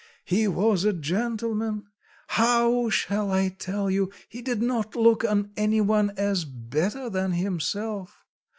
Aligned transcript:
He 0.25 0.47
was 0.47 0.83
a 0.83 0.93
gentleman 0.93 1.83
how 2.29 2.89
shall 2.89 3.29
I 3.29 3.49
tell 3.49 3.87
you 3.87 4.11
he 4.29 4.41
didn't 4.41 4.69
look 4.95 5.23
on 5.23 5.51
any 5.55 5.79
one 5.79 6.09
as 6.17 6.43
better 6.43 7.07
than 7.07 7.33
himself. 7.33 8.25